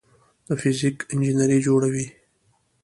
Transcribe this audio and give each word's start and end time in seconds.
د 0.47 0.49
فزیک 0.61 0.97
انجینري 1.13 1.59
جوړوي. 1.67 2.07